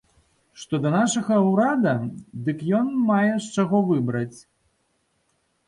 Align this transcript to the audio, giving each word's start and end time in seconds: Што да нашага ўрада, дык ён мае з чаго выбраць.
Што 0.61 0.75
да 0.85 0.89
нашага 0.95 1.35
ўрада, 1.49 1.93
дык 2.49 2.65
ён 2.79 2.89
мае 3.11 3.29
з 3.37 3.45
чаго 3.59 3.85
выбраць. 3.93 4.39